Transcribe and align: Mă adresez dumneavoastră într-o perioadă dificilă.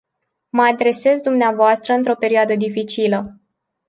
Mă 0.49 0.61
adresez 0.61 1.21
dumneavoastră 1.21 1.93
într-o 1.93 2.15
perioadă 2.15 2.55
dificilă. 2.55 3.39